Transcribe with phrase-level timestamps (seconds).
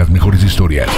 [0.00, 0.88] las mejores historias.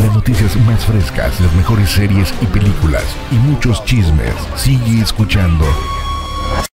[0.00, 4.34] Las noticias más frescas, las mejores series y películas y muchos chismes.
[4.54, 5.64] Sigue escuchando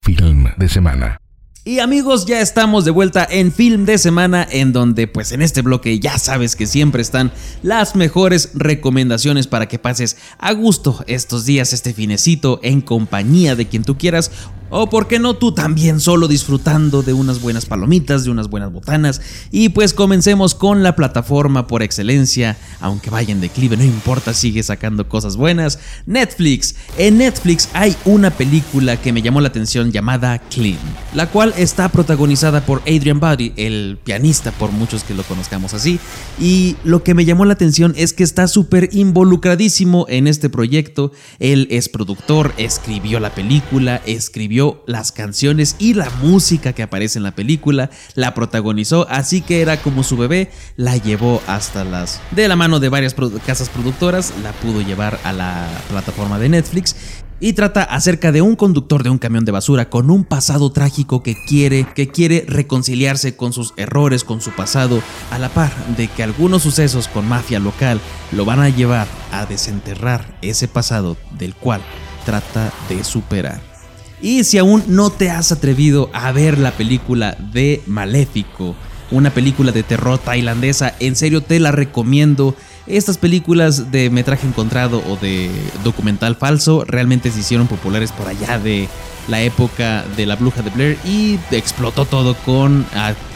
[0.01, 1.17] Film de Semana.
[1.63, 5.61] Y amigos, ya estamos de vuelta en Film de Semana, en donde pues en este
[5.61, 11.45] bloque ya sabes que siempre están las mejores recomendaciones para que pases a gusto estos
[11.45, 14.29] días, este finecito, en compañía de quien tú quieras
[14.75, 18.71] o por qué no tú también solo disfrutando de unas buenas palomitas, de unas buenas
[18.71, 19.21] botanas.
[19.51, 24.63] Y pues comencemos con la plataforma por excelencia, aunque vaya en declive, no importa, sigue
[24.63, 25.77] sacando cosas buenas.
[26.07, 26.73] Netflix.
[26.97, 30.79] En Netflix hay una película que me llamó la atención llamada Clean,
[31.13, 35.99] la cual está protagonizada por Adrian Buddy, el pianista por muchos que lo conozcamos así.
[36.39, 41.11] Y lo que me llamó la atención es que está súper involucradísimo en este proyecto.
[41.37, 47.23] Él es productor, escribió la película, escribió las canciones y la música que aparece en
[47.23, 52.21] la película, la protagonizó, así que era como su bebé, la llevó hasta las...
[52.31, 56.95] De la mano de varias casas productoras, la pudo llevar a la plataforma de Netflix
[57.43, 61.21] y trata acerca de un conductor de un camión de basura con un pasado trágico
[61.23, 66.07] que quiere que quiere reconciliarse con sus errores, con su pasado, a la par de
[66.07, 67.99] que algunos sucesos con mafia local
[68.31, 71.81] lo van a llevar a desenterrar ese pasado del cual
[72.25, 73.72] trata de superar.
[74.21, 78.75] Y si aún no te has atrevido a ver la película de Maléfico,
[79.11, 82.55] una película de terror tailandesa, en serio te la recomiendo.
[82.87, 85.49] Estas películas de metraje encontrado o de
[85.83, 88.89] documental falso realmente se hicieron populares por allá de
[89.27, 92.85] la época de la bruja de Blair y explotó todo con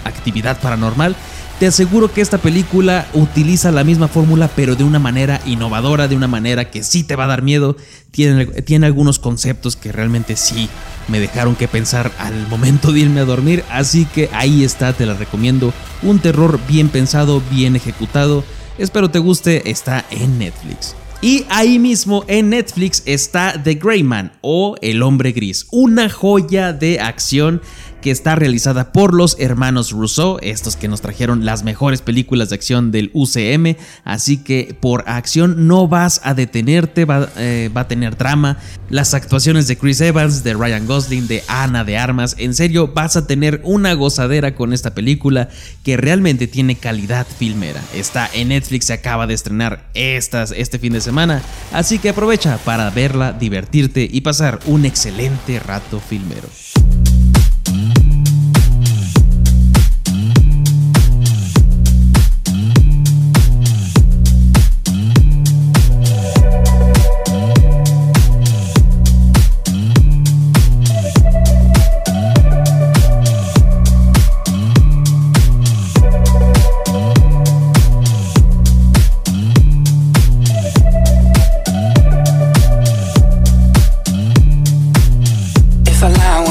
[0.03, 1.15] actividad paranormal.
[1.59, 6.15] Te aseguro que esta película utiliza la misma fórmula pero de una manera innovadora, de
[6.15, 7.75] una manera que sí te va a dar miedo.
[8.11, 10.69] Tiene, algunos conceptos que realmente sí
[11.07, 13.63] me dejaron que pensar al momento de irme a dormir.
[13.71, 15.73] Así que ahí está, te la recomiendo.
[16.03, 18.43] Un terror bien pensado, bien ejecutado.
[18.77, 20.95] Espero te guste, está en Netflix.
[21.21, 26.73] Y ahí mismo en Netflix está The Grey Man o El Hombre Gris, una joya
[26.73, 27.63] de acción
[28.01, 32.55] que está realizada por los hermanos Rousseau, estos que nos trajeron las mejores películas de
[32.55, 37.87] acción del UCM, así que por acción no vas a detenerte, va, eh, va, a
[37.87, 38.57] tener drama,
[38.89, 43.17] las actuaciones de Chris Evans, de Ryan Gosling, de Ana de Armas, en serio vas
[43.17, 45.49] a tener una gozadera con esta película
[45.83, 51.01] que realmente tiene calidad filmera, está en Netflix, se acaba de estrenar este fin de
[51.01, 51.41] semana,
[51.73, 56.47] así que aprovecha para verla, divertirte y pasar un excelente rato filmero.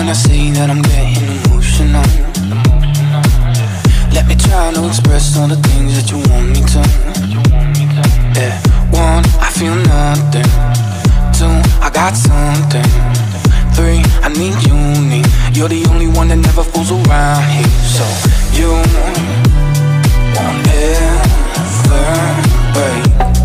[0.07, 1.19] when I say that I'm getting
[1.51, 2.07] emotional.
[4.15, 6.81] Let me try to express all the things that you want me to.
[8.39, 8.55] Yeah,
[8.95, 10.47] one, I feel nothing.
[11.35, 11.51] Two,
[11.83, 12.87] I got something.
[13.75, 14.79] Three, I need you,
[15.11, 17.67] need You're the only one that never fools around here.
[17.91, 18.07] So,
[18.55, 19.27] you won't
[21.67, 22.07] ever
[22.75, 23.36] break.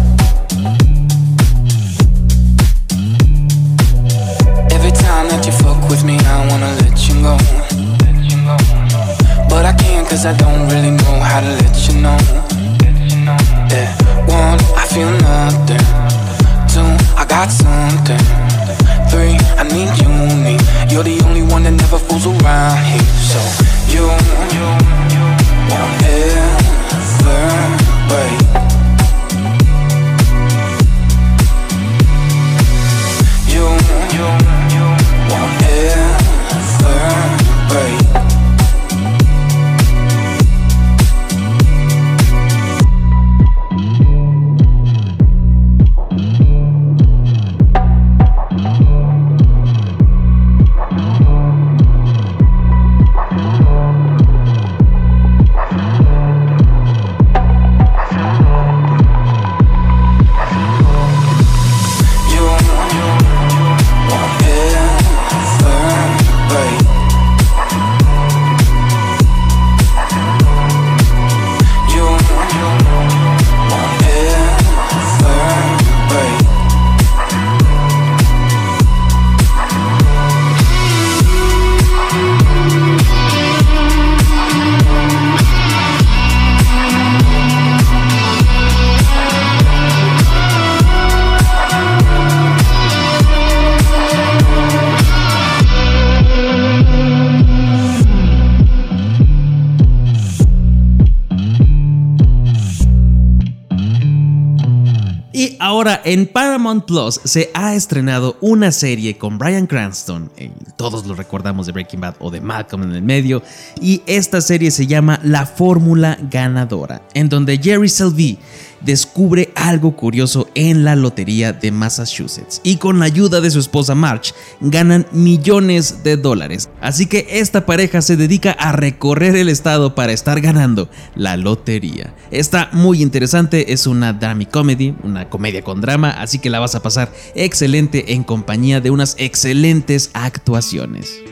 [106.04, 110.32] En Paramount Plus se ha estrenado una serie con Brian Cranston,
[110.76, 113.42] todos lo recordamos de Breaking Bad o de Malcolm en el medio,
[113.82, 118.38] y esta serie se llama La Fórmula Ganadora, en donde Jerry Selvey
[118.84, 123.96] descubre algo curioso en la lotería de Massachusetts y con la ayuda de su esposa
[123.96, 126.70] March ganan millones de dólares.
[126.82, 132.14] Así que esta pareja se dedica a recorrer el estado para estar ganando la lotería.
[132.32, 136.76] Está muy interesante, es una drama comedy, una comedia con drama, así que la vas
[136.76, 141.31] a pasar excelente en compañía de unas excelentes actuaciones.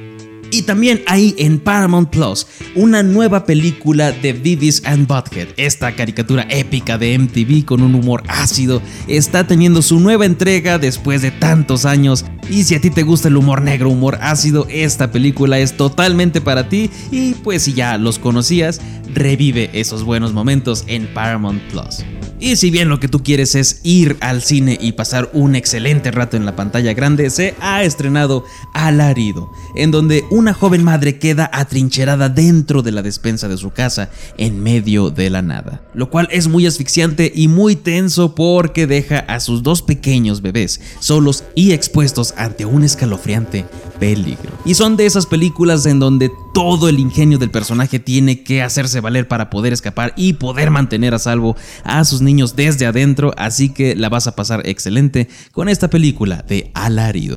[0.52, 5.50] Y también hay en Paramount Plus una nueva película de Beavis and Butthead.
[5.58, 11.22] Esta caricatura épica de MTV con un humor ácido está teniendo su nueva entrega después
[11.22, 12.26] de tantos años.
[12.50, 16.42] Y si a ti te gusta el humor negro, humor ácido, esta película es totalmente
[16.42, 16.90] para ti.
[17.12, 18.82] Y pues si ya los conocías,
[19.14, 22.04] revive esos buenos momentos en Paramount Plus.
[22.42, 26.10] Y si bien lo que tú quieres es ir al cine y pasar un excelente
[26.10, 31.50] rato en la pantalla grande, se ha estrenado Alarido, en donde una joven madre queda
[31.52, 36.30] atrincherada dentro de la despensa de su casa en medio de la nada, lo cual
[36.32, 41.74] es muy asfixiante y muy tenso porque deja a sus dos pequeños bebés solos y
[41.74, 43.66] expuestos ante un escalofriante
[44.00, 44.52] peligro.
[44.64, 49.02] Y son de esas películas en donde todo el ingenio del personaje tiene que hacerse
[49.02, 53.70] valer para poder escapar y poder mantener a salvo a sus niños desde adentro, así
[53.70, 57.36] que la vas a pasar excelente con esta película de Alarido.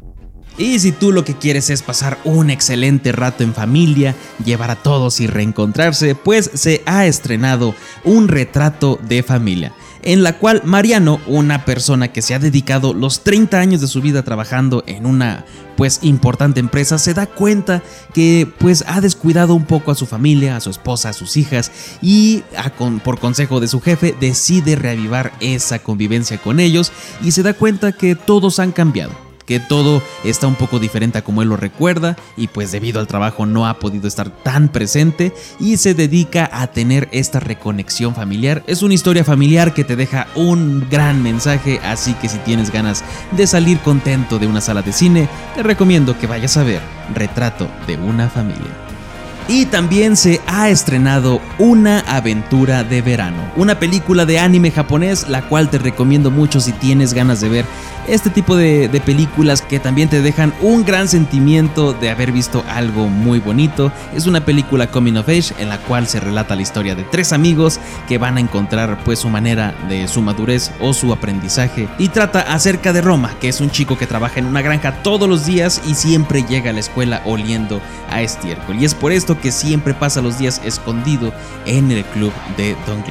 [0.59, 4.77] Y si tú lo que quieres es pasar un excelente rato en familia, llevar a
[4.77, 7.75] todos y reencontrarse, pues se ha estrenado
[8.05, 9.73] un retrato de familia
[10.03, 14.01] en la cual Mariano, una persona que se ha dedicado los 30 años de su
[14.01, 15.45] vida trabajando en una
[15.77, 17.83] pues importante empresa, se da cuenta
[18.13, 21.71] que pues ha descuidado un poco a su familia, a su esposa, a sus hijas
[22.03, 22.43] y
[23.05, 27.93] por consejo de su jefe decide reavivar esa convivencia con ellos y se da cuenta
[27.93, 32.17] que todos han cambiado que todo está un poco diferente a como él lo recuerda
[32.37, 36.67] y pues debido al trabajo no ha podido estar tan presente y se dedica a
[36.69, 38.63] tener esta reconexión familiar.
[38.67, 43.05] Es una historia familiar que te deja un gran mensaje, así que si tienes ganas
[43.33, 46.81] de salir contento de una sala de cine, te recomiendo que vayas a ver
[47.15, 48.82] Retrato de una familia.
[49.49, 55.43] Y también se ha estrenado Una aventura de verano, una película de anime japonés, la
[55.49, 57.65] cual te recomiendo mucho si tienes ganas de ver
[58.09, 63.09] este tipo de, películas que también te dejan un gran sentimiento de haber visto algo
[63.09, 63.93] muy bonito.
[64.15, 67.33] Es una película coming of age en la cual se relata la historia de tres
[67.33, 72.09] amigos que van a encontrar pues su manera de su madurez o su aprendizaje y
[72.09, 75.47] trata acerca de Roma, que es un chico que trabaja en una granja todos los
[75.47, 77.81] días y siempre llega a la escuela oliendo
[78.11, 81.33] a estiércol y es por esto que siempre pasa los días escondido
[81.67, 83.03] en el club de Don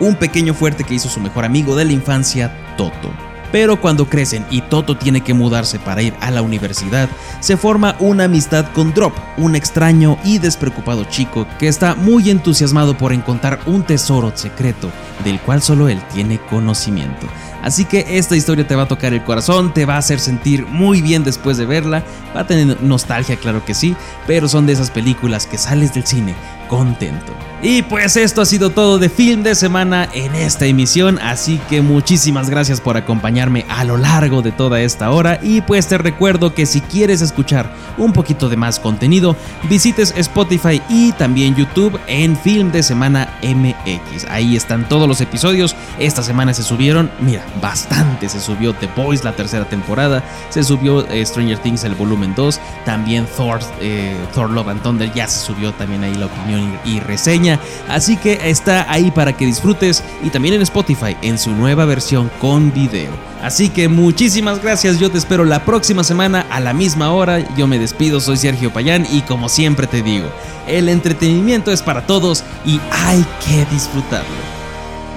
[0.00, 3.35] Un pequeño fuerte que hizo su mejor amigo de la infancia, Toto.
[3.52, 7.08] Pero cuando crecen y Toto tiene que mudarse para ir a la universidad,
[7.40, 12.96] se forma una amistad con Drop, un extraño y despreocupado chico que está muy entusiasmado
[12.96, 14.90] por encontrar un tesoro secreto
[15.24, 17.26] del cual solo él tiene conocimiento.
[17.62, 20.66] Así que esta historia te va a tocar el corazón, te va a hacer sentir
[20.66, 24.74] muy bien después de verla, va a tener nostalgia, claro que sí, pero son de
[24.74, 26.34] esas películas que sales del cine
[26.68, 27.32] contento.
[27.68, 31.82] Y pues esto ha sido todo de Film de Semana en esta emisión, así que
[31.82, 35.40] muchísimas gracias por acompañarme a lo largo de toda esta hora.
[35.42, 39.34] Y pues te recuerdo que si quieres escuchar un poquito de más contenido,
[39.68, 44.26] visites Spotify y también YouTube en Film de Semana MX.
[44.30, 49.24] Ahí están todos los episodios, esta semana se subieron, mira, bastante, se subió The Boys
[49.24, 54.50] la tercera temporada, se subió eh, Stranger Things el volumen 2, también Thor, eh, Thor
[54.50, 55.12] Love and Thunder.
[55.12, 57.55] Ya se subió también ahí la opinión y, reseña.
[57.88, 62.30] Así que está ahí para que disfrutes y también en Spotify en su nueva versión
[62.40, 63.10] con video.
[63.42, 67.38] Así que muchísimas gracias, yo te espero la próxima semana a la misma hora.
[67.56, 70.26] Yo me despido, soy Sergio Payán y como siempre te digo,
[70.66, 74.26] el entretenimiento es para todos y hay que disfrutarlo.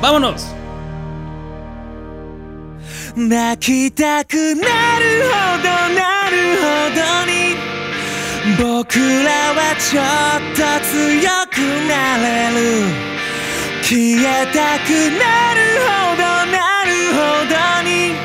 [0.01, 0.46] ¡Vámonos!
[8.57, 10.03] 僕らはちょっ
[10.55, 12.59] と強くなれる。
[13.83, 17.53] 消えたくなるほどなるほど
[17.83, 18.15] に。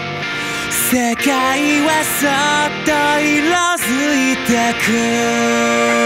[0.71, 2.91] 世界はそっと
[3.21, 3.43] 色
[3.77, 3.85] づ
[4.33, 4.51] いて
[6.01, 6.04] く。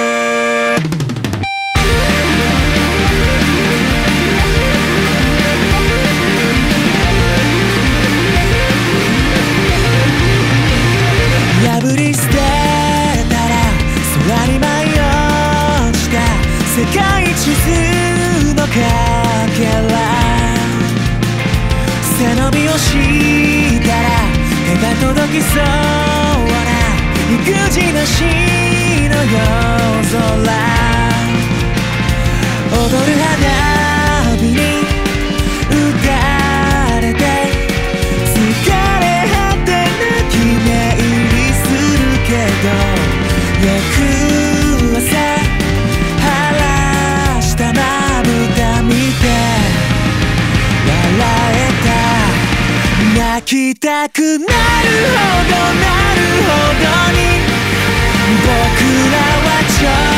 [27.49, 28.21] くじなし
[29.09, 29.41] の夜
[30.05, 30.21] 空
[32.77, 34.57] 踊る花火に
[35.71, 36.11] 打た
[37.01, 37.25] れて
[38.35, 38.69] 疲
[39.01, 40.37] れ果て泣き
[40.67, 41.03] 寝入
[41.33, 41.65] りす
[41.97, 42.31] るけ
[42.65, 42.69] ど
[43.65, 43.73] 翌
[44.99, 45.09] 朝
[46.21, 46.29] 晴
[46.59, 46.61] ら
[47.41, 47.81] したま
[48.25, 49.25] ぶた見て
[51.17, 51.25] 笑
[51.55, 51.89] えた
[53.19, 56.53] 泣きたくなるほどなるほ
[56.85, 57.28] どに
[58.31, 60.18] はちょっと